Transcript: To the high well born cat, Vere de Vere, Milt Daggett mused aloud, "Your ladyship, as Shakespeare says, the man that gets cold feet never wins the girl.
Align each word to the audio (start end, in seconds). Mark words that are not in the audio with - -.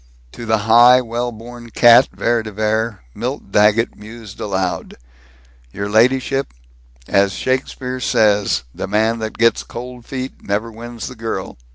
To 0.31 0.47
the 0.47 0.57
high 0.65 0.99
well 0.99 1.31
born 1.31 1.69
cat, 1.69 2.09
Vere 2.11 2.41
de 2.41 2.51
Vere, 2.51 3.03
Milt 3.13 3.51
Daggett 3.51 3.95
mused 3.95 4.39
aloud, 4.39 4.95
"Your 5.71 5.87
ladyship, 5.87 6.55
as 7.07 7.33
Shakespeare 7.33 7.99
says, 7.99 8.63
the 8.73 8.87
man 8.87 9.19
that 9.19 9.37
gets 9.37 9.61
cold 9.61 10.07
feet 10.07 10.41
never 10.41 10.71
wins 10.71 11.05
the 11.05 11.13
girl. 11.15 11.55